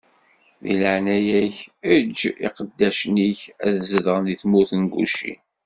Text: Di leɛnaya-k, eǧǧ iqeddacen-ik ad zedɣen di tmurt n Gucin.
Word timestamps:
Di 0.61 0.71
leɛnaya-k, 0.81 1.57
eǧǧ 1.95 2.19
iqeddacen-ik 2.47 3.41
ad 3.65 3.75
zedɣen 3.89 4.23
di 4.27 4.35
tmurt 4.41 4.71
n 4.81 4.83
Gucin. 4.93 5.41